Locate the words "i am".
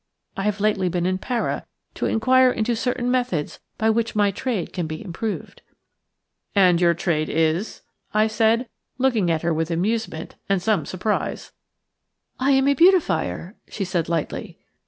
12.39-12.67, 12.73-12.73